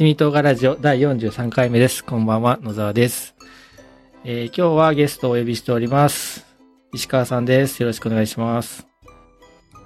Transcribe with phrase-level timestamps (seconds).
[0.00, 2.02] 七味唐辛ラジオ第43回目です。
[2.02, 3.34] こんばんは、野沢です。
[4.24, 6.46] えー今日はゲストをお呼びしております。
[6.94, 7.82] 石川さんです。
[7.82, 8.88] よろしくお願いします。
[9.04, 9.08] よ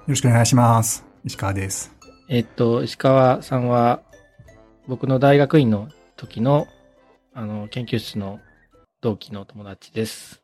[0.07, 1.03] ろしくお願いします。
[1.25, 1.93] 石川です。
[2.29, 4.03] えっと、石川さんは、
[4.87, 6.69] 僕の大学院の時の、
[7.33, 8.39] あの、研究室の
[9.01, 10.41] 同期の友達です。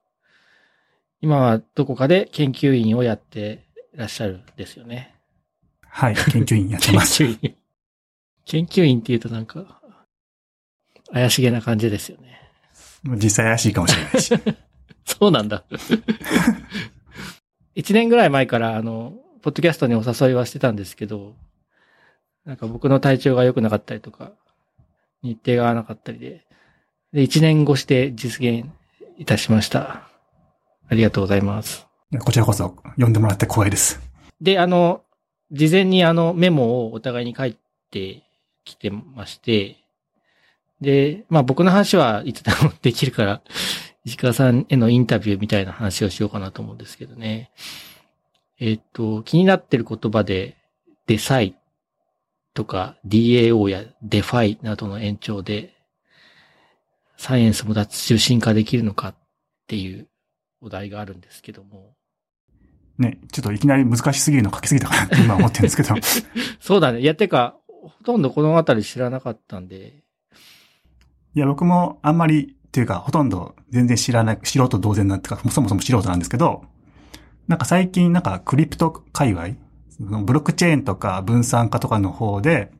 [1.21, 3.63] 今はどこかで研究員をやって
[3.95, 5.15] らっしゃるんですよね。
[5.87, 7.23] はい、研究員やって研ます。
[7.23, 7.55] 究員。
[8.51, 9.79] 研究員って言うとなんか、
[11.13, 12.51] 怪しげな感じですよね。
[13.15, 14.33] 実際怪しいかもしれないし。
[15.07, 15.63] そうなんだ。
[17.75, 21.33] 一年ぐらい前から、あの、ポッドキャストにお誘いはしてたんですけど、
[22.43, 24.33] なんか僕の体調が良くなかったりとか、
[25.23, 26.45] 日程が合わなかったりで、
[27.13, 28.65] で、一年越して実現
[29.17, 30.09] いたしました。
[30.89, 31.87] ありがとうございます。
[32.19, 34.01] こちらこそ呼んでもらって光栄です。
[34.41, 35.03] で、あの、
[35.53, 37.55] 事前にあのメモをお互いに書い
[37.91, 38.23] て
[38.63, 39.77] きてまして、
[40.81, 43.41] で、まあ僕の話はいつでもできるから、
[44.03, 47.51] 石川さんへのインタビューみたいな話をしようかなと思うんですけどね。
[48.59, 50.57] えっ、と、気になってる言葉で、
[51.07, 51.55] DeSci
[52.53, 55.73] とか DAO や DeFi などの延長で、
[57.17, 59.15] サイエンスも脱中心化できるのかっ
[59.67, 60.07] ていう
[60.61, 61.95] お題があるんですけども。
[62.97, 65.95] ね、ちょっといきなり難しすぎるの書きすぎたかなって今思ってるんですけど。
[66.59, 67.01] そうだね。
[67.01, 70.03] いや、てか、ほとんどこのあたり知らなかったんで。
[71.33, 76.63] いや、僕もあんまり、っていうか、ほとんど全然知らない、素人同然なんてか、そもそも素人なんですけど、
[77.47, 79.55] なんか最近なんかクリプト界隈、
[79.99, 82.71] ブロックチェーンとか分散化とかの方で、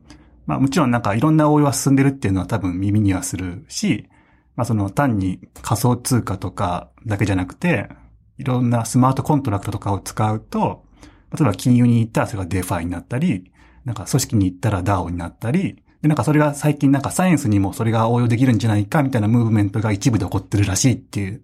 [0.46, 4.08] まあもちろんなんかいろんな応用は進んでるっていうのは多分耳にはするし、
[4.56, 7.90] まあその単に仮想通貨とかだけじゃなくて、
[8.38, 10.86] いろんなスマートコントラクトとかを使うと、
[11.34, 13.52] 例えば金融に行ったらそれが DeFi になったり、
[13.86, 21.44] なんか組織に行ったら DAO になったり、で、なんかそれが最近なんかサイエンスにもそれが応用できるんじゃないかみたいなムーブメントが一部で起こってるらしいっていう、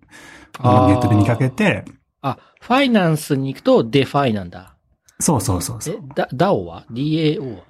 [0.63, 1.85] ネットで見かけて、
[2.21, 4.75] あ、ファイナンスに行くと DeFi なんだ。
[5.19, 7.63] そうそうそうそう。、えダ、DAO は ?DAO は？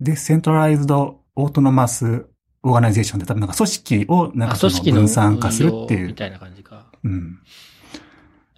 [0.00, 2.26] decentralized autonomous
[2.62, 6.06] organization で多分なんか組織をなんかあ、その分散化するっていう。
[6.08, 6.90] みたいな感じか。
[7.04, 7.38] うん。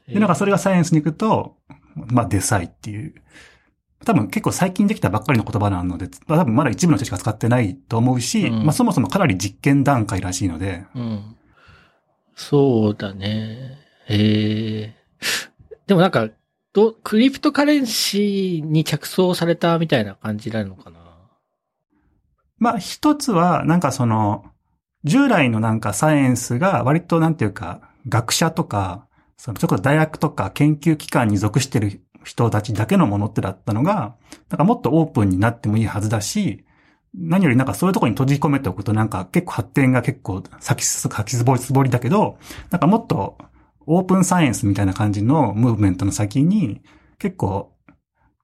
[0.09, 1.57] で、なんかそれがサイエンスに行くと、
[1.95, 3.15] まあ DeSci っていう。
[4.07, 11.37] 多分結構最近できたばっかりの言葉なので、多分まだ一部の人しか使ってないと思うし、うんまあそもそもかなり実験段階らしいので、うん。
[12.35, 13.79] そうだね。
[14.07, 14.97] へえ。
[15.87, 16.29] でもなんか、
[16.73, 20.99] ど、クリプトカレンシーに着想されたみたいな感じなのかな？
[22.59, 24.45] まあ一つはなんかその、
[25.05, 29.07] 従来のなんかサイエンスが割となんていうか、学者とか、
[29.37, 34.17] その、それこそ大学とか研究機関に属してる人たちだけのものってだったのが、
[34.51, 36.65] なんかもっとオープンになってもいいはずだし、
[37.15, 42.37] 何よりなんかそういうところに閉じ込めておくとなんか結構発展が結構先す、先ぼりつぼりだけど、
[42.71, 43.39] なんかもっと
[43.87, 46.83] オープンサイエンスみたいな感じのムーブメントの先に
[47.21, 47.73] 結構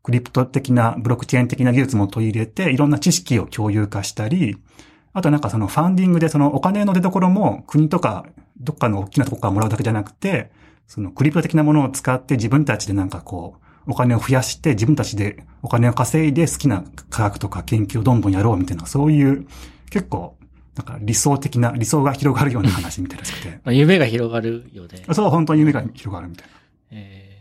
[0.05, 4.59] クリプト的なブロックチェーン的な技術も取り入れていろんな知識を共有化したり、
[5.13, 8.27] あとなんかそのファンディングでそのお金の出所も国とか
[8.61, 10.53] どっかの大きなとこからもらうだけじゃなくて、
[10.87, 19.47] そのクリプト的なものを使って自分たちでなんかこう、お金を増やして自分たちでお金を稼いで好きな科学とか研究をどんどんやろうみたいな、そういう
[19.91, 20.37] 結構、
[20.75, 23.51] なんか理想的な、理想が広がるような話みたいらしくて。
[23.65, 25.03] まあ、夢が広がるよね。
[25.13, 26.53] そう、本当に夢が広がるみたいな。
[26.91, 27.33] えー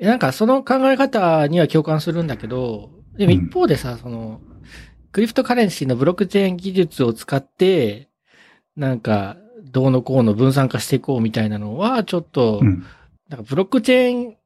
[0.00, 4.40] なんかその考え方には共感するんだけど、でも一方でさ、その、
[5.10, 8.08] クリプトカレンシーのブロックチェーン技術を使って、
[8.76, 12.84] なんか、どうのこうの分散化していこうみたいなのは、ちょっと、うん。
[13.28, 14.36] なんかブロックチェーン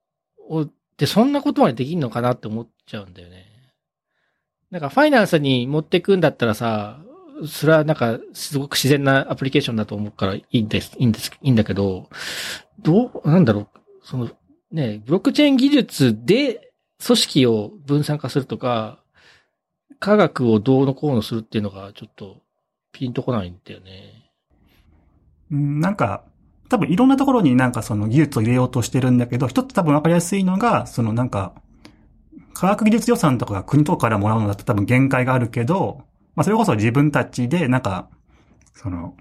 [0.49, 3.47] を、ってそんなことまでできんのかなって思っちゃうんだよね。
[4.70, 7.00] なんかファイナンスに持ってくんだったらさ、
[7.47, 12.08] それはなんかすごく自然なアプリケーションだと思うからいいんです、いいんです、いいんだけど、
[12.80, 13.69] どう、なんだろう、
[14.03, 14.30] その、
[14.70, 16.72] ね、ブロックチェーン技術で
[17.04, 19.03] 組織を分散化するとか、
[19.98, 22.42] 科学をどうのこうのするっていうのがちょっと
[22.92, 24.30] ピンとこないんだよね。
[25.50, 26.24] なんか、
[26.72, 31.53] 多分いろんなところになんかその技術を入れようとしてるんだけど、一つ多分わかりやすいのが、そのなんか、
[32.54, 36.01] 科学技術予算とかが国とかからもらうのだと多分限界があるけど、
[36.34, 38.09] まあそれこそ自分たちでなんか、
[38.72, 39.15] その、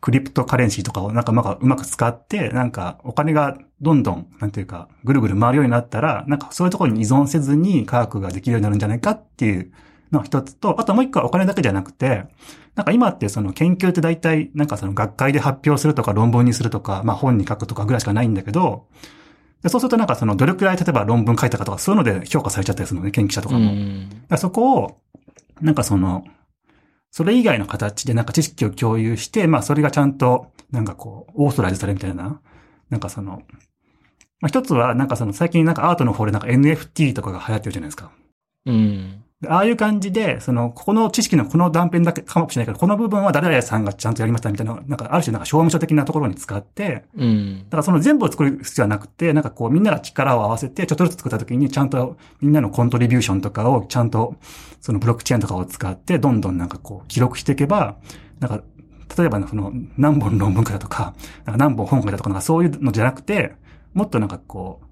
[0.00, 9.70] クリプトカレンシーとかをなんかうまくうまく使って、なんかお金がどんどん、なんていうか、ぐるぐる回るようになったら、なんかそういうところに依存せずに科学ができるようになるんじゃないかっていう
[10.12, 12.26] のが一つと、あともう一個はお金だけじゃなくて、
[12.74, 18.86] なんか今ってその研究って大体なんかその学会で発表するとか論文にするとか、まあ本に書くとかぐらいしかないんだけど、
[19.62, 23.72] でそうするとなんかそのどれくらい例えば論文書いたかとかそういうので評価されちゃったりするのね、研究者とかも。
[24.28, 25.00] だかそこを、
[25.60, 26.24] なんかその、
[27.10, 32.40] それ以外の形でなんか知識を共有して、まあそれがちゃんと、なんかこう、オーソライズされるみたいな、
[32.90, 33.42] なんかその、
[34.40, 38.10] まあ一つはなんかその最近なんかアートの方でなんか NFT とかが流行ってるじゃないですか。
[38.66, 39.21] うん。
[39.42, 47.70] でああいう感じで、その、ここの知識のこの断片だけかもしれないけど、この部分は誰々さんがちゃんとやりましたみたいな、なんかある種なんか証明書的なところに使って、うんだ。
[47.72, 54.36] からその全部を作る必要はなくて、なんかこうみんなが力を合わせて、ちょっとずつ作った時にちゃんとみんなのコントリビューションとかをちゃんと、
[54.80, 57.96] そのブロックチェーンとかを使って、どんどんなんかこう記録していけば、
[58.38, 58.62] なんか、
[59.18, 61.14] 例えばその何本論文書いたとか、
[61.46, 63.56] なんか何本本書いたとか、なんかそういうのじゃなくて、
[63.92, 64.86] もっとなんかこう、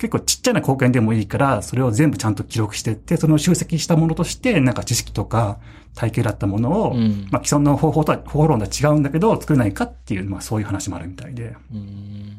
[0.00, 5.58] 結構ちっちゃな貢献でもいいから、それを全部ちゃんと記録していって、その集積したものとして、なんか知識とか
[5.94, 7.28] 体系だったものを、うん。
[7.30, 11.54] まあ既存の方法とは、方法論とは違うんだけど、作れないかっていう、まあそういう話もあるみたいで。
[11.70, 12.36] うん。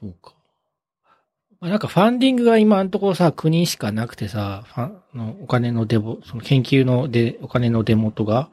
[0.00, 0.34] そうか。
[1.60, 8.50] まあなんかファンディングが今のところさ、国しかなくてさ、ファンのお金のデボ、その研究ので、お金の出元が、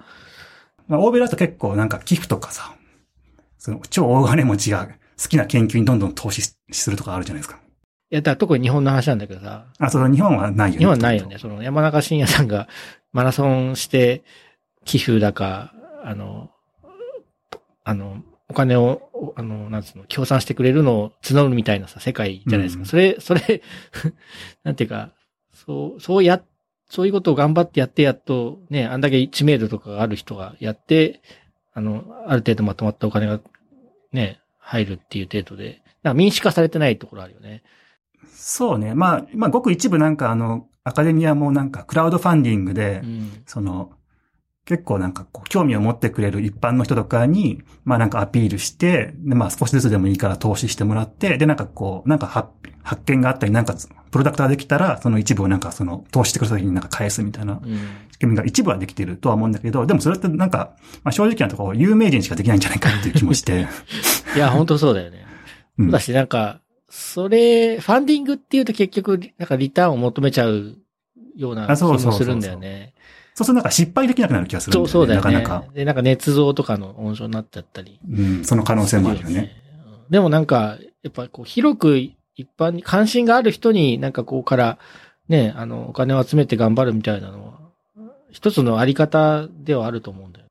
[0.88, 2.75] まあ、欧米だと結構なんか寄付とかさ、
[3.59, 4.89] その超大金持ちが
[5.21, 7.59] 好きな研究にどんどん投資しするとかあるじゃないですか。
[8.12, 10.79] いや、だから特に日本の話なんだけどさ、あ、その日本はないよね。
[10.79, 11.38] 日本はないよね。
[11.39, 12.67] その山中伸也さんが
[13.13, 14.23] マラソンして
[14.83, 15.73] 寄付だか、
[16.03, 16.51] あの、
[17.83, 22.81] あの、お金を、おあの、なんつうの、協賛してくれるのを募るみたいなさ、世界じゃないですか。
[22.81, 23.62] うんそれ、それ、
[24.63, 25.12] なんていうか、
[25.53, 26.44] そう、そうや、
[26.89, 31.21] そういうことを頑張ってやってやっと、ね、あんだけ知名度とかがある人がやって、
[31.73, 33.39] あの、ある程度まとまったお金が、
[34.12, 37.62] ね、入るっていう程度で、なんか民主化されてないところあるよね。
[38.33, 38.95] そうね。
[38.95, 43.44] まあ、まあ、ごく一部なんかあの、アカデミアもなんかクラウドファンディングで、うん。
[43.45, 43.91] その、
[44.65, 52.50] 結構なんかこう、興味を持ってくれる一般の人とかに、まあなんかアピールして、でまあ少しずつでもいいから投資してもらって、でなんかこう、なんか発
[52.81, 53.75] 発見があったり、なんか
[54.12, 57.79] プロダクトができたら、その一部をなんかその投資してくれた時になんか返すみたいなうん。
[58.12, 63.67] 仕組みが一部はできてるとは思うんだけど、でもそれってなんか、まあ正直なところ有名人しかできないんじゃないかっていう気もして。
[64.35, 65.25] いや、本当そうだよね。
[65.77, 70.77] うんだし、なんか、それ、ファンディングっていうと結局、なんかリターンを求めちゃう
[71.35, 72.94] ような気あそうそうそうそうもするんだよね。
[73.38, 74.90] そうするとなんか失敗できなくなる気がするんだよね。
[74.92, 75.32] そうそうだよね。
[75.34, 75.74] なかなか。
[75.74, 78.00] で、なんか捏造とかの温床になっちゃったり。
[78.10, 79.52] うん、その可能性もあるよね。
[80.08, 80.12] うん。
[80.12, 82.16] でもなんか、やっぱこう、広く一
[82.58, 84.80] 般に関心がある人になんかこうから、
[85.28, 87.60] ね、あの、お金を集めて頑張るみたいなのは、
[88.32, 90.46] 一つのあり方ではあると思うんだよ。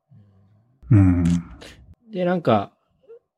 [0.91, 1.25] うん。
[2.13, 2.71] で、なんか、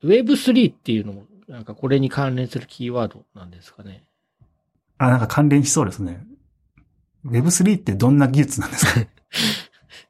[0.02, 4.02] Web3 っていうのも、なんかこれに関連するキーワードなんですかね。
[4.98, 6.20] あ、なんか関連しそうですね。
[7.24, 9.06] Web3 ってどんな技術なんですか？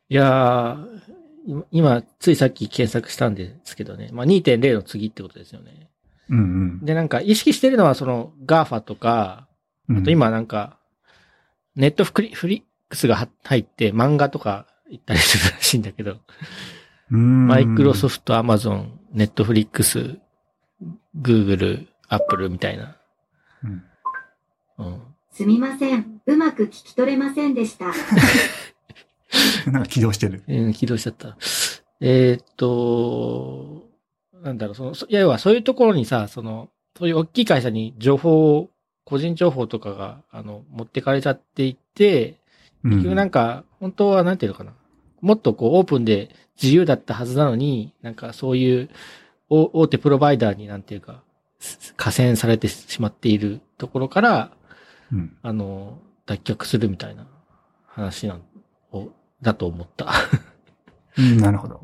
[0.08, 1.00] いやー、
[1.46, 4.10] 今今、ついさっき検索したんですけどね。
[4.12, 5.88] まあ、2.0の次ってことですよね。
[6.28, 9.46] うんで、なんか意識してるのはその GAFA とか、
[9.88, 9.98] うん。
[9.98, 10.78] あと今なんか、
[11.76, 16.16] ネットフリフリックスがは入って漫画とか行ったりするらしいんだけど、
[17.10, 20.18] うん、マイクロソフフト、アマゾン、ネットフリックス、
[21.14, 22.84] グーグル、アップルみたいな。
[22.86, 22.96] ト。
[23.64, 23.84] うん
[24.78, 25.02] うん。
[25.30, 26.20] すみません。
[26.26, 27.92] うまく聞き取れませんでした。
[29.72, 30.42] なんか起動してる。
[30.46, 31.36] うん、起動しちゃった。
[32.00, 33.84] えーっと、
[34.42, 36.68] なんだろう、その、そ要はそういうところにさ、その、
[36.98, 38.70] そういう大きい会社に情報を、
[39.04, 42.40] 個人情報とかが、あの、持ってかれちゃっていて、
[42.82, 44.72] 結局なんか、本当はなんていうのかな。
[45.20, 46.30] もっとこう、オープンで
[46.60, 48.90] 自由だったはずなのに、なんかそういう、
[49.48, 51.22] お大手プロバイダーになんていうか、
[51.60, 54.50] す加戦されてしまっているところから、
[55.12, 55.36] うん。
[55.42, 57.26] あの、脱却するみたいな
[57.86, 58.42] 話なん、を、
[59.42, 60.12] だと思った。
[61.18, 61.80] うん、なるほど。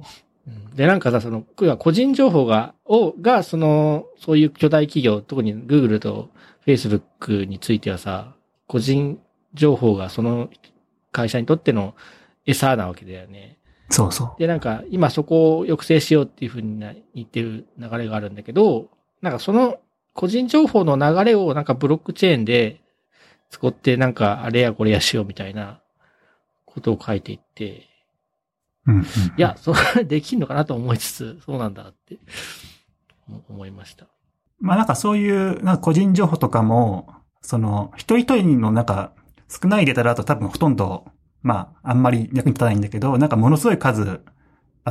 [0.47, 6.31] うんで、なんかさ、その、個人情報が、を、が、その、そういう巨大企業、特に Google と
[6.67, 8.35] Facebook についてはさ、
[8.67, 9.21] 個人
[9.55, 10.49] 情報がその
[11.11, 11.95] 会社にとっての
[12.47, 13.59] 餌なわけだよね。
[13.91, 14.41] そうそう。
[14.41, 18.89] で、なんか、今そこを抑制しようっていうふうにな言ってる流れがあるんだけど、
[19.21, 19.79] なんかその
[20.15, 22.81] 個人情報の流れをなんかブロックチェーンで
[23.51, 25.81] 使ってなんかあれやこれやしようみたいな
[26.73, 27.89] ことを書いていって、
[28.87, 29.03] うん、うん。
[29.03, 29.05] い
[29.37, 32.19] や、それできんのかなと思いつつ、そうなんだって
[33.49, 34.07] 思いました。
[34.59, 37.09] まあなんかそういう、なんか個人情報とかも、
[37.43, 39.13] その、一人一人のなんか、
[39.49, 41.05] 少ないデータだと多分ほとんど、
[41.43, 44.21] まあ、あんまり役に立たないんだけど、なんかものすごい数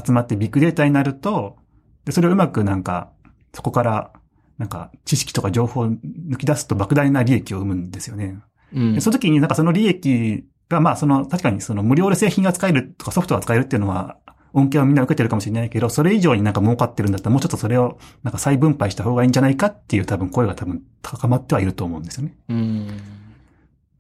[0.06, 1.58] 集まってビッグデータになると、
[2.06, 3.12] で、それをうまくなんか、
[3.54, 4.12] そこから、
[4.58, 8.38] なんか、知識とか情報を抜き出すと莫大な利益を生むんですよね。
[8.74, 9.02] うんで。
[9.02, 14.18] その時になんかその利益が、まあその、確かにその無料で製品が使えるとかソフトが使えるっていうのは、
[14.54, 22.36] 恩恵をみんな受けてるかもしれないけど、それ以上になんか儲かってるんだったらもうちょっとそれをなんか再分配した方がいいんじゃないかっていう多分声が多分高まってはいると思うんですよね。
[22.50, 22.88] うん。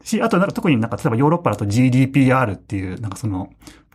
[0.03, 3.49] し、あとなんか特になんか例えばヨーロッパだと GDPR っていう、なんかその、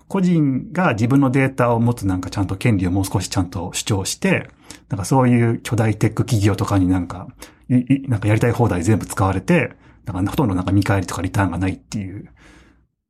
[0.09, 4.49] 個人が自分のデータを持つなんかちゃんと権利をもう少しちゃんと主張して、
[4.89, 7.29] なんかそういう巨大テック企業とかになんか、
[7.69, 9.73] いいなんかやりたい放題全部使われて、
[10.05, 12.29] なんかほとんどなんか見返りとかリターンがないっていう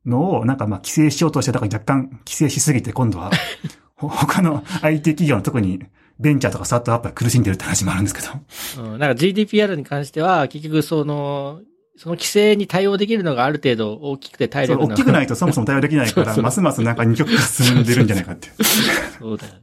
[0.07, 3.31] のを、なんかまあ規制しようとして、だから若干規制しすぎて今度は、
[3.97, 5.83] ほ他の IT 企業の特に
[6.19, 8.85] ベンチャーとかスタートアップが苦しんでるって話もあるんですけど。
[8.93, 11.61] うん、なんか GDPR に関しては、結局その、
[11.97, 18.51] その規制に対応できるのがある程度大きくて体そう力大きくないいと そもそも対応できないから、そうそうますますなんか二極化進んでるんじゃないかって。
[19.19, 19.61] そうだよね。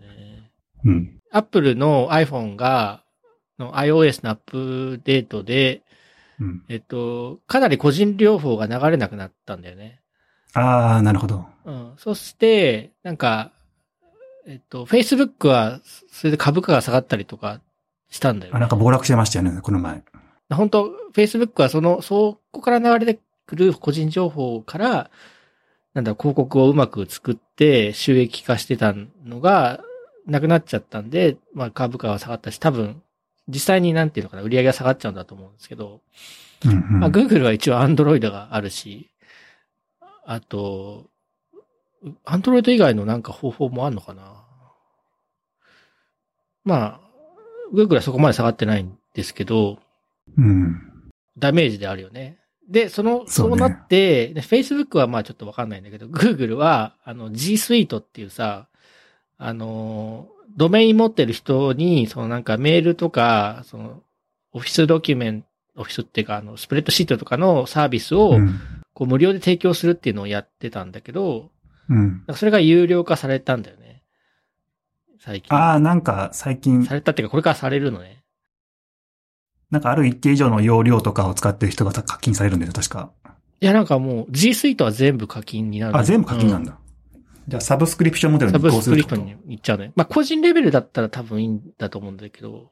[0.85, 1.19] うん。
[1.31, 3.03] Apple の iPhone が、
[3.59, 5.83] の iOS のアップデートで、
[6.39, 6.63] うん。
[6.69, 9.99] えっと、かなり個人情報が流れなくなったんだよね。
[10.53, 11.45] ああ、なるほど。
[11.65, 11.93] うん。
[11.97, 13.51] そして、なんか、
[14.45, 15.79] えっと、Facebook は、
[16.11, 17.61] それで株価が下がったりとか
[18.09, 18.57] したんだよ、ね。
[18.57, 20.03] あなんか暴落してましたよね、この前。
[20.49, 25.09] 本当 Facebook はその、そこから流れてくる個人情報から、
[25.93, 28.93] なんだ、広告をうまく作って収益化してた
[29.25, 29.81] のが、
[30.25, 33.01] なくなっちゃったんで、まあ株価は下がったし、多分、
[33.47, 36.01] 実際になんていうのかな、売り上げが下がっちゃうんだと思うんですけど、
[36.65, 36.99] うん、うん。
[36.99, 39.09] まあ Google は一応 Android があるし、
[40.25, 41.05] あと、
[42.25, 44.43] Android 以外のなんか方法もあるのかな？
[46.65, 46.99] まあ、
[47.73, 49.79] Google はそこまで下がってないんですけど、
[50.37, 50.81] うん。
[51.37, 52.37] ダメージであるよね。
[52.69, 58.67] で、その、そうなって、で Facebook はまあちょっとわかんないんだけど、Google は、あの、G Suite っていうさ、
[59.37, 64.01] あの、ドメイン持ってる人に、そのなんかメールとか、その、
[64.53, 68.59] オフィスドキュメント、オフィスっていうか、あの、スプレッドシートとかのサービスを、うん。
[68.93, 71.51] こう無料で提供するっていうのをやってたんだけど、
[71.89, 72.23] うん。
[72.35, 74.03] それが有料化されたんだよね。
[75.19, 75.55] 最近。
[75.55, 78.23] ああ、なんか最近さ、れたっていうか、これからされるのね。
[79.71, 83.11] なんかある一定以上の容量とかを使ってる人が課金されるんだよね、確か。
[83.59, 85.97] いや、なんかもう G Suite は全部課金になる。
[85.97, 86.73] あ、全部課金なんだ。
[86.73, 86.77] だ。
[87.47, 89.47] じゃあサブスクリプションモデルにサブ移行スクリプトするってこと？
[89.47, 89.91] に行っちゃうね。
[89.95, 92.71] まあ、個人レベルだったら多分いいんだと思うんだけど、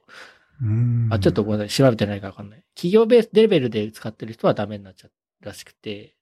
[0.62, 1.84] うんあ、ちょっとごめんなさい。
[1.84, 2.64] 調べてないからわかんない。
[2.74, 5.10] 企業ベースレベルで使ってる人はダメになっちゃう
[5.42, 6.14] らしくて。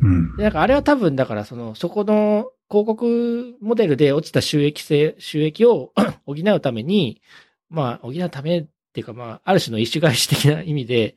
[0.00, 0.36] うん。
[0.36, 5.92] でなんかあれは多分だからその、そこの広告モデルで落ちた収益性、収益を
[6.26, 7.22] 補うために、
[7.70, 11.16] まあ、補うためっていうかまあ、ある種の一種返し的な意味で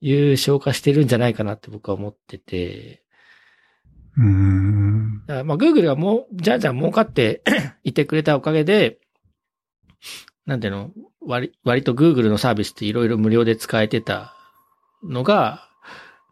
[0.00, 3.02] 優勝化してるんじゃないかなって僕は思ってて。
[4.16, 5.20] うん。
[5.26, 7.42] だからまあ、Google がもう、じゃんじゃん儲かって
[7.82, 8.98] いてくれたおかげで、
[10.44, 10.90] なんていうの、
[11.20, 14.34] 割、割と Google のサービスっていろいろ無料で使えてた
[15.02, 15.68] のが、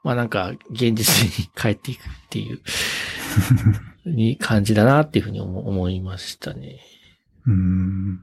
[0.03, 2.61] まあなんか、現実に帰っていくっていう、
[4.07, 6.81] に感じだなっていうふうに思思いましたね。
[7.47, 8.21] うん。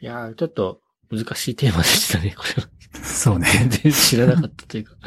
[0.00, 2.68] いやー、ちょっと難しいテーマでしたね、これは。
[3.02, 3.46] そうね。
[3.50, 4.96] 全然知らなかったというか。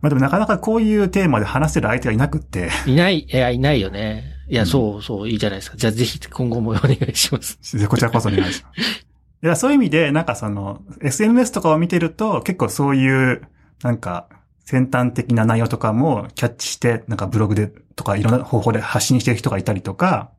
[0.00, 4.38] まあでもなかなかこういうテーマで話せる相手がいなくって、いない、いや、いないよね。
[4.48, 5.76] いや、うんそうそう、いいじゃないですか。
[5.76, 7.58] じゃあぜひ今後もお願いします。
[7.88, 9.07] こちらこそお願いします。
[9.42, 13.42] いや、そういう意味で、なんかその、SNS とかを見てると、結構そういう、
[13.82, 14.28] なんか、
[14.64, 20.32] 先端的な内容とかもキャッチして、なんかブログで、とかいろんな方法で発信してる人がいたりとか、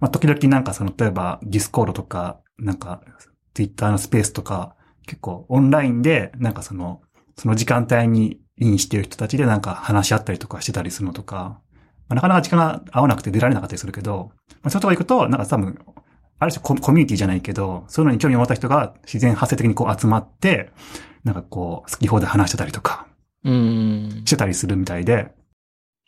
[0.00, 3.02] まあ、時々なんかその、例えば、ディスコードとか、なんか、
[3.54, 4.74] ツイッターのスペースとか、
[5.06, 7.02] 結構オンラインで、なんかその、
[7.36, 11.60] その時間帯にインしてる人たちでなんか話し合ったりとかしてたりするのとか、
[12.08, 15.78] まあ、なかなか時間が合わなくて出られなかったりするけど、まあ、そういうとこ行くと、なんか多分、
[16.38, 20.70] ある種ココミュニティじゃないけど、そういうのに興味を持った人が自然発生的にこう集まって、
[21.24, 23.06] なんかこう、好き放題話してたりとか、
[23.44, 24.30] うーんし。
[24.30, 25.32] てたりするみたいで、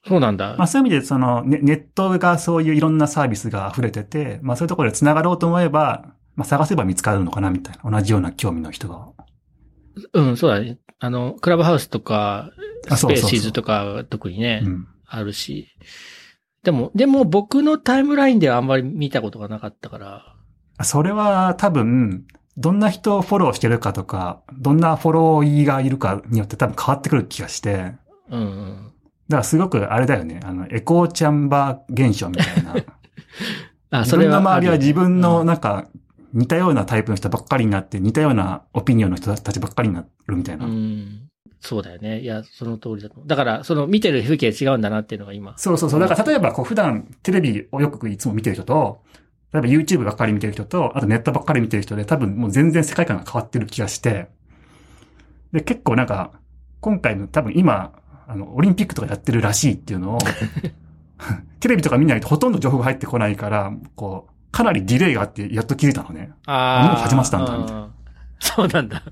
[0.07, 0.55] そうなんだ。
[0.57, 7.91] まあそういう意味でそのネネットがそういういろんなサービスが溢れてて、まあそういうところで繋がろうと思えば、まあ探せば見つかるのかなみたいな。
[7.91, 9.09] 同じような興味の人が。
[10.13, 10.79] うん、そうだね。
[10.99, 12.51] あの、クラブハウスとか、
[12.85, 14.87] スペーシーズとか特にね、うん。
[15.07, 15.69] あるし。
[16.67, 20.35] でも、でも僕のタイムラインではあんまり見たことがなかったから。
[20.85, 27.95] それは多分、どんな人をフォローしてるかとか、どんなフォローがいるかによって多分変わってくる気がして、
[28.29, 28.93] うんうん。
[29.29, 30.41] だからすごくあれだよね。
[30.43, 32.75] あの、エコーチャンバー現象みたいな。
[33.91, 34.47] あ、自分のそれはある。
[34.49, 35.87] 周りは自分のうんなんか、
[36.33, 40.67] 似たようなタイプの人ばっかりになって、似たようなオピニオンの人たちばっかりになるみたいな。
[40.67, 41.26] うん。
[41.61, 42.21] そうだよね。
[42.21, 43.21] いや、その通りだと。
[43.27, 45.57] だから、その見てる風景違うんだなっていうのが今。
[45.59, 46.01] そうそうそう。
[46.01, 49.03] だから例えばこう普段テレビをよくいつも見てる人と、
[49.53, 54.29] 例えば YouTube ばっかり見てる人と、あとネットばっかり見てる人で多分もう全然世界観が変わってる気がして、
[55.53, 56.33] で、結構なんか、
[56.81, 57.93] 今回の多分今、
[58.29, 60.19] あの、オリンピックとかやってるらしいっていうのを、
[61.61, 66.33] テレビとか見ないとほとんど情報が入ってこないから、こう、かなりディレイがあってやっと気づいたのね。
[66.47, 67.97] あもう始まってたんだうん
[68.39, 69.03] そうなんだ。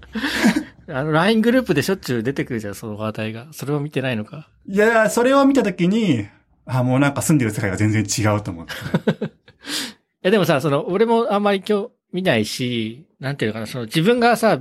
[0.89, 3.47] あの、LINE グループでしょっちゅう出てくるじゃん、その話題が。
[3.53, 4.49] それを見てないのか。
[4.67, 6.27] いや、それを見たときに、
[6.67, 8.73] あ、もうなんか住んでる世界が全然違うと思って。
[9.25, 9.29] い
[10.23, 14.61] や、でもさ、その、俺もあんまり今日見ないし、なんていうのかな、その自分がさ、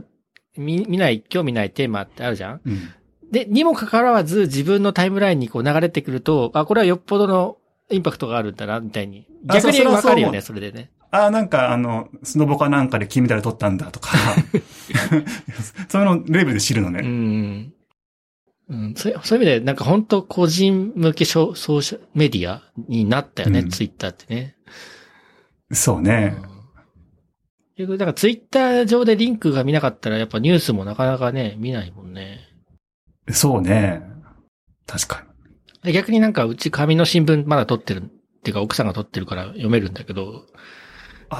[0.58, 2.90] 見、見ない、興味ないテーマってあるじゃんうん。
[3.32, 7.58] で、にもかかわらず自分のタイムラインにこう流れてくると、あ、これはよっぽどの
[7.90, 9.26] インパクトがあるんだな、みたいに。
[9.48, 10.92] あ逆にわかるよね、それでね。
[11.10, 14.12] あ、なんかあの、スノボかなんかで金メダル取ったんだとか、
[15.90, 17.02] そのレベルで知るのうね。
[17.02, 17.74] ん。
[18.70, 24.56] うん、そうそういう意味で、なんか本当個人向けソソーシャルメディアになったよね、うんツイッターってね。
[25.72, 26.36] そうね。
[27.76, 32.40] 結局、だからツイッター上でリンクが見なかったら、やっぱニュースもなかなかね、見ないもんね。
[33.30, 34.02] そうね。
[34.86, 35.34] 確かに。
[35.84, 40.46] で逆になんかうち紙の新聞まだ撮ってる、っていうか奥さんが撮ってるから読めるんだけど、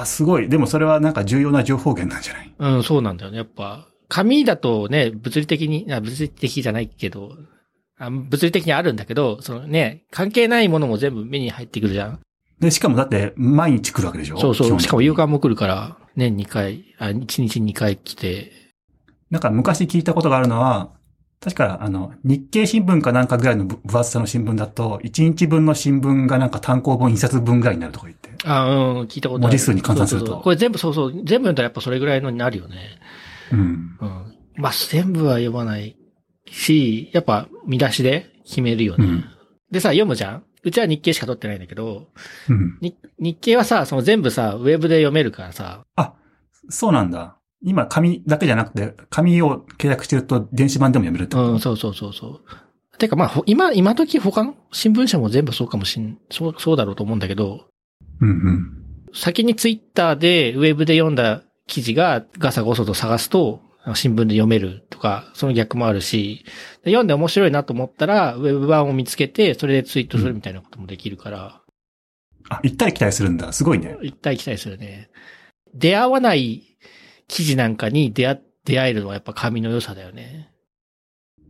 [0.00, 0.48] あ、すごい。
[0.48, 2.54] でもそれはなんか重要な情報源なんじゃない？
[2.76, 3.38] うん、そうなんだよね。
[3.38, 7.32] やっぱ、紙だとね、物理的に、あ物理的じゃないけど、
[7.98, 12.20] あ物理的にあるんだけど、そのね、関係ないものも全部目に入ってくるじゃん。
[12.60, 14.38] で、しかもだって毎日来るわけでしょ？
[14.38, 14.80] そうそう。
[14.80, 18.52] しかも夕か刊も来るから、年2回、あ、1日2回来て、
[19.30, 20.90] なんか昔聞いたことがあるのは、
[21.44, 28.30] 確かあの、日経新聞かなんかぐらいの分分厚さの新聞だと、1日分の新聞がなんか単行本1冊分ぐらいになるとか言って。
[28.44, 29.48] あ、うん、聞いたことある。
[29.48, 32.98] 文字数に換算するとそうそうそうこれ全部そうそう、全部読んだらやっぱそれぐらいのになるよね。
[33.52, 33.58] うん。
[33.58, 34.34] うん。
[34.56, 35.96] まあ、全部は読まない
[36.50, 39.04] し、やっぱ見出しで決めるよね。
[39.04, 39.24] うん
[39.70, 42.06] でさ、読むじゃんうちは日経しか取ってないんだけど、
[42.48, 42.78] うん。
[42.80, 45.84] に日経はさ、その全部さ、ウェブで読めるからさ、
[46.68, 47.36] そうなんだ。
[47.64, 52.40] 今、紙だけじゃなくて、紙を契約してると電子版でも読めるってこと、うん、そうそうそうそ
[52.94, 52.98] う。
[52.98, 57.66] てかまあ、ほ今、今時他の新聞社も全部そうかもしん、そう、そうだろうと思うんだけど、
[58.20, 58.84] うんうん。
[59.12, 63.60] 先にツイッターでウェブで読んだ記事がガサゴソと探すと、
[63.94, 66.44] 新聞で読めるとか、その逆もあるし、
[66.84, 71.60] で読んで面白いなと思ったら、ウェブ版を見つけて、それでツイートするみたいなこともできるから、
[72.48, 73.52] あ、行ったり来たりするんだ。
[73.52, 73.96] すごいね。
[74.02, 75.08] 行ったり来たりするね。
[75.74, 76.62] 出会わない
[77.28, 80.50] 記事なんかに出会、出会えるのはやっぱ紙の良さだよね。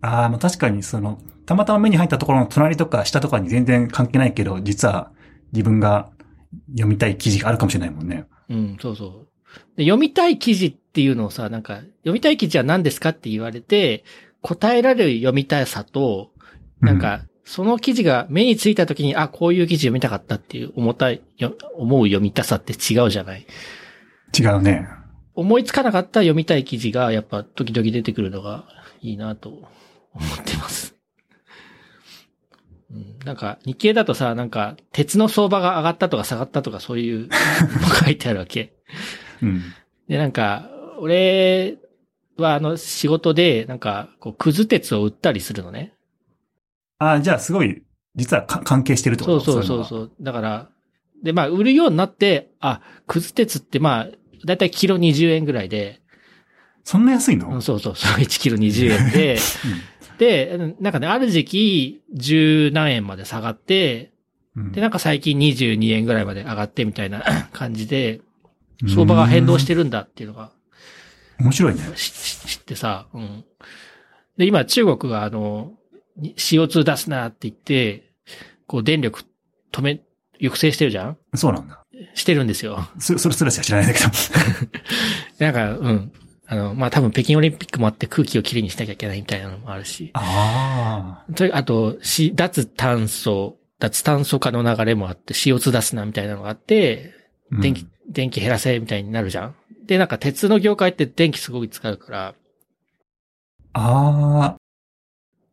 [0.00, 5.10] ああ、まあ確かにその、たまたま目に入ったところの隣とか下とかに全然関係ないけど、実は
[5.52, 6.10] 自分が
[6.70, 8.26] 読みたい記事があるかもしれないもんね。
[8.48, 9.28] うん、そうそう。
[9.76, 14.04] で読みたい記事っていうのをさ、なんか、読みたい記事は何ですかって言われて、
[14.42, 16.30] 答えられる読みたいさと、
[16.80, 23.46] なんか、その記事が目についた時に、あ、こういう記事読みたかったっていう思ったい、よ思う読みたさって違うじゃない。
[24.38, 24.86] 違うね。
[25.34, 28.64] 思いつかなかった読みたい記事が、やっぱ時々出てくるのが
[29.00, 29.68] いいなと思っ
[30.44, 30.94] てます。
[32.90, 38.72] うん、なんか、日経だとさ、なんか、鉄の相場が上がったとか下がったとかそういうの書いてあるわけ。
[39.42, 39.62] うん。
[40.08, 40.70] で、なんか、
[41.00, 41.78] 俺
[42.38, 45.94] はあの仕事で、なんか、こう、くず鉄を売ったりするのね。
[46.98, 47.82] ああ、じゃあすごい、
[48.14, 50.12] 実はか関係してるってことそうそうそうそう。
[50.20, 50.68] だから、
[51.22, 54.08] で、まあ、売るようになって、あ、くず鉄ってまあ、
[54.44, 56.00] だいたいキロ20円ぐらいで、
[56.84, 57.96] そんな安いの、うんそうそう。
[57.96, 59.38] そう、1キロ20円で、
[60.18, 64.12] で、なんかね、ある時期、10何円まで下がって、
[64.54, 64.72] うん。
[64.72, 68.20] で、なんか最近22円ぐらいまで上がってみたいな 感じで、
[68.86, 70.52] 相場が変動してるんだっていうのが。
[71.40, 71.80] 面白いね。
[71.96, 73.44] 知ってさ、うん。
[74.36, 75.72] で、今中国があの、
[76.16, 78.12] に CO2 出すなって言って、
[78.66, 79.22] こう電力
[79.72, 80.00] 止め、
[80.44, 81.18] 抑制してるじゃん？
[81.34, 81.80] そうなんだ。
[82.14, 82.88] してるんですよ。
[82.98, 84.10] そそれすらしか知らないんだけど。
[85.38, 86.12] なんか、うん。
[86.46, 90.10] あの、まあ、多分北京オリンピックもあって空気をきれいにしなきゃいけないみたいなのもあるし。
[90.12, 91.32] ああ。
[91.34, 97.12] それあと、し、脱炭素、脱炭素化の流れもあって CO2 出すなみたいなのがあって、
[97.50, 99.54] うん電気、電気減らせみたいになるじゃん
[99.86, 102.34] で、なんか鉄の業界って電気すごい使うから、
[103.74, 104.56] ああ。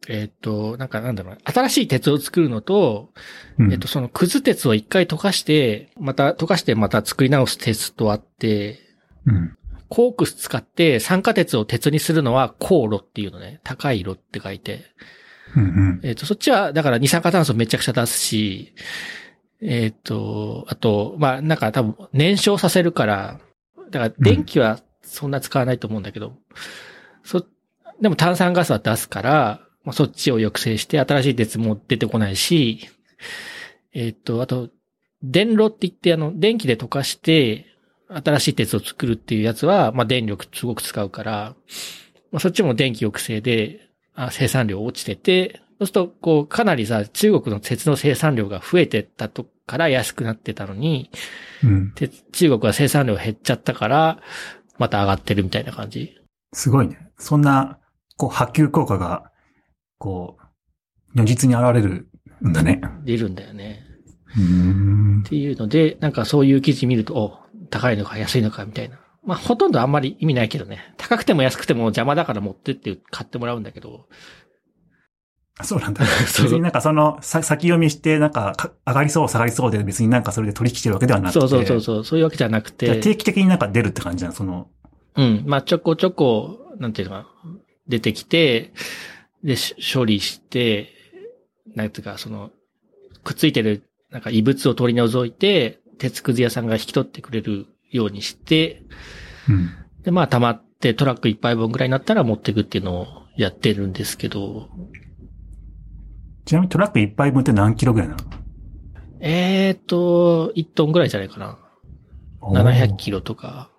[0.07, 3.13] えっ、と、なんかなんだろうな、新しい鉄を作るのと、
[3.59, 8.79] うんえっと、そのくず鉄を一回溶かして、また溶かしてまた作り直す鉄とあって、
[9.25, 9.57] うん。
[9.89, 13.59] コークス使って酸化鉄を鉄にするのは高炉っていうのね。
[13.63, 14.85] 高い炉って書いて。
[15.55, 15.99] うんうん。
[16.03, 18.73] えっ、と、そっちは、だから二酸化炭素めちゃくちゃ出すし、
[19.61, 23.39] えっ、と、あと、まあ、なんか多分燃焼させるから、
[23.91, 26.37] だから電気はそんな使わないと思うんだけど、
[27.23, 27.45] そ、
[28.01, 32.89] でも炭酸ガスは出すから、まあ、そっちを抑制して新しい鉄も出てこないし、
[33.93, 34.69] えっ、と、あと、
[35.23, 37.65] 電炉って言ってあの、電気で溶かして、
[38.09, 41.55] 新しい鉄を作るっていうやつは、まあ、電力すごく使うから、
[42.31, 51.09] まあ、そっちも電気抑制で、あ生産量落ちてて、そうすると、こう、かなりさ、中国の鉄の生産量が増えてったとから安くなってたのに、
[51.63, 51.91] うん。
[51.93, 54.19] 鉄中国は生産量減っちゃったから、
[54.77, 56.17] また上がってるみたいな感じ。
[56.53, 56.97] すごいね。
[57.17, 57.79] そんな、
[58.17, 59.30] こう、波及効果が、
[60.01, 60.43] こう、
[61.13, 62.07] 如実に現れる
[62.43, 62.81] んだね。
[63.05, 63.85] 出るんだよね。
[64.35, 65.29] うーんっ。
[65.29, 67.37] ていうので、なんかそういう記事見ると、お、
[67.69, 68.99] 高いのか安いのかみたいな。
[69.23, 70.95] まあ、ほとんどあんまり意味ないけどね。
[70.97, 74.07] 高くても安くても邪魔だから持ってって買ってもらうんだけど。
[75.61, 76.03] そうなんだ。
[76.25, 81.39] 別になんかその、さ先読みして、なんかか、上がりそう、下がりそうで、別になんかそれで取引してるわけではなくて。
[81.39, 82.99] そうそうそうそう、そういうわけじゃなくて。
[82.99, 84.69] 定期的になんか出るって感じなのその、
[85.15, 85.43] うん。
[85.45, 87.27] まあ、ちょこちょこ、なんていうのかな、
[87.87, 88.73] 出てきて、
[89.43, 90.89] で、し処理して、
[91.75, 92.51] なんていうか、その、
[93.23, 98.83] くっついてる、なんか異物を取り除いて、鉄くず屋さんが引き取ってくれるようにして、
[99.49, 99.69] うん。
[100.03, 104.69] で、まあ、溜まってトラック一杯分ぐらいになったら持っていくっていうのをやってるんですけど、
[106.45, 108.21] ちなみにトラック一杯分って何キロぐらいなの？
[109.19, 111.59] えーと、1トンぐらいじゃないかな。
[112.41, 113.69] 700キロとか。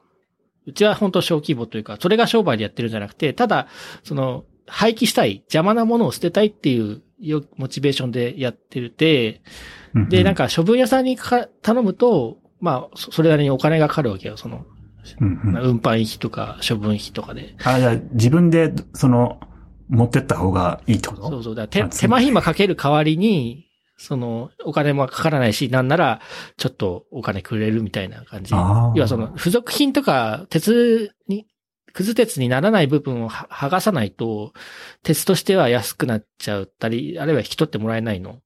[0.65, 3.67] うちは本当小規模というか、それが商売でやってるんじゃなくて、ただ、
[4.05, 9.43] その、廃棄したい、邪魔なものを捨てたいっていうよモチベーションでやってるて、
[9.95, 14.65] うんで、なん、か処分屋さんにか頼むと、まあ、そそれなりにお金がかかるわけよ、その、
[15.21, 17.55] うんうん運搬費とか処分費とかで。
[17.65, 19.41] あ、じゃあ自分で、その、
[19.89, 21.29] 持ってった方がいいってこと？
[21.29, 21.55] そうそう。
[21.55, 23.67] だ手手間暇かける代わりに、
[23.99, 26.21] その、お金もかからないし、なんなら、
[26.57, 28.55] ちょっとお金くれるみたいな感じ。
[28.55, 31.47] 要はその、付属品とか、鉄に、
[31.93, 34.53] くず鉄にならない部分をは剥がさないと、
[35.03, 38.41] 鉄としては安くなっちゃったり、あるいは引き取ってもらえないの。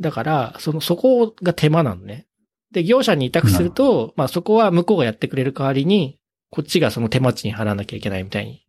[0.00, 2.26] だから、その、そこが手間なのね。
[2.72, 6.18] で、業者に委託すると、まあそこは向こうがやってくれる代わりに、
[6.50, 8.64] こっちがその手間賃払わなきゃいけないみたいに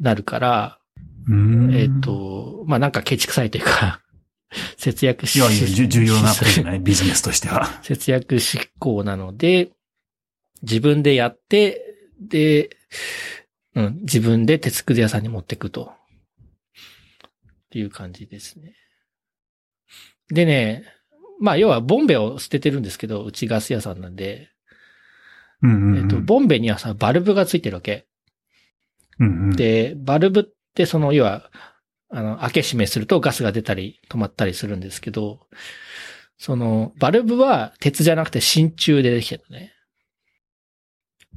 [0.00, 0.78] なるから、
[1.72, 4.00] えっ、と、まあなんかケチくさいというか、
[4.76, 7.80] 節約しいやいや、重要なことじゃない ビジネスとしては。
[7.82, 9.70] 節約執行なので、
[10.62, 11.82] 自分でやって、
[12.20, 12.70] で、
[13.74, 15.92] うん、自分で鉄くず屋さんに持ってくと。
[17.66, 18.74] っていう感じですね。
[20.28, 20.84] でね、
[21.40, 24.48] まあ要はボンベを捨ててるんですけど、うちガス屋さんなんで、
[25.62, 28.06] うんうんうんえっと、ボンベにはさ、バルブがついてるわけ。
[29.18, 31.50] うんうん、で、バルブってその、要は、
[32.10, 35.46] あの、開け閉めするとガスが出たり止まったりするんですけど、
[36.38, 39.72] その、バルブは鉄じゃなくて真鍮でできてるのね。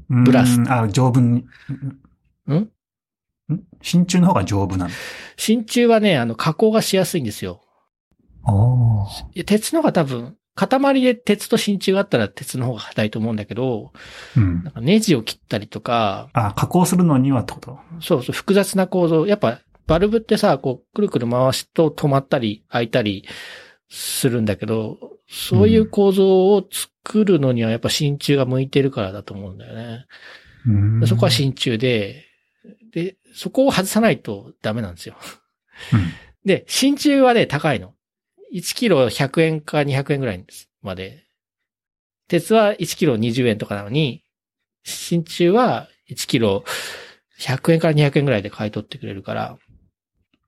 [0.09, 1.45] ブラスうんあ、丈夫に。
[2.47, 2.53] ん？
[2.53, 2.69] ん？
[3.81, 4.91] 真鍮の方が丈夫なの？
[5.37, 7.61] 真鍮はね、あの、加工がしやすいんですよ。
[9.45, 13.93] 鉄の方が多分、塊で鉄と真鍮があったら鉄の方が硬いと思うんだけど、
[14.35, 17.79] うんなんかネジを切ったりとか、あ、加工するのにはってこと？
[18.01, 19.25] そうそう、複雑な構造。
[19.25, 23.25] やっぱ、バルブってさ、こう、くるくる回すと止まったり開いたり
[23.89, 24.97] するんだけど、
[25.27, 30.05] そういう構造を作るのにはやっぱ真鍮が向いてるからだと思うんだよね。
[30.67, 32.25] うんそこは真鍮で、
[32.93, 35.15] で、そこを外さないとダメなんですよ。
[35.93, 35.99] うん
[36.45, 37.93] で、真鍮はね、高いの。
[38.53, 40.45] 1キロ100円か200円ぐらい
[40.81, 41.25] まで。
[42.27, 44.23] 鉄は1キロ20円とかなのに、
[44.83, 46.63] 真鍮は1キロ
[47.39, 49.57] 100円から200円ぐらいで買い取ってくれるから、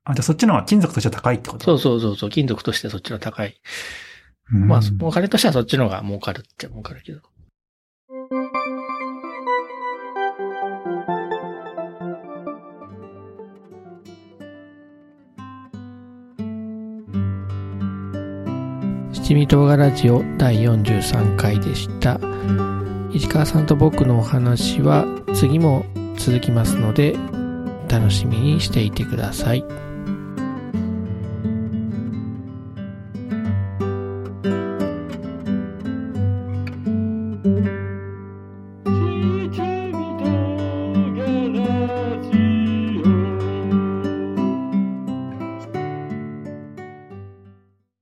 [0.04, 1.64] あ、じゃあそっちの方が金属としては高いってこと？
[1.64, 3.54] そうそうそうそう、金属としてそっちの高い。
[4.52, 7.20] うんまあ、お金としてはそっちの方が儲かるっちゃ儲かるけど。
[19.12, 22.18] 七味唐辛ラジオ第43回でした。
[23.12, 25.86] 石川さんと僕のお話は次も
[26.18, 27.14] 続きますので、
[27.88, 29.64] 楽しみにしていてください。